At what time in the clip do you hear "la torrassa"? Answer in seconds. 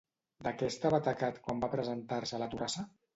2.45-2.87